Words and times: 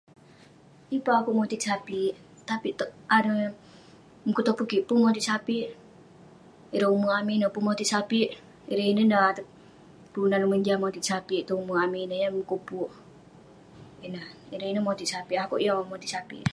Yeng 0.91 1.03
pun 1.05 1.13
akouk 1.17 1.37
motit 1.39 1.61
sapik, 1.65 2.13
tapi 2.49 2.69
ta- 2.79 2.95
erei 3.17 3.45
mukun 4.25 4.45
topun 4.47 4.65
kik 4.71 4.85
pun 4.87 4.97
motit 5.05 5.27
sapik. 5.27 5.65
Ireh 6.75 6.91
ume' 6.95 7.15
amik 7.19 7.37
ineh 7.37 7.51
pun 7.53 7.61
motit 7.67 7.87
sapik, 7.93 8.29
ireh 8.71 8.89
inen 8.91 9.07
neh 9.11 9.23
ateg 9.29 9.47
kelunan 10.11 10.43
mojam 10.51 10.77
motit 10.83 11.07
sapik 11.09 11.45
tong 11.47 11.61
ume' 11.63 11.81
amik 11.85 12.03
ineh, 12.05 12.19
yah 12.23 12.33
mukun 12.37 12.59
puk 12.67 12.89
ineh. 14.07 14.27
Ireh 14.53 14.69
ineh 14.71 14.85
motit 14.87 15.07
sapik, 15.13 15.37
akouk 15.43 15.61
yeng 15.61 15.73
akouk 15.73 15.89
motit 15.91 16.11
sapik. 16.15 16.43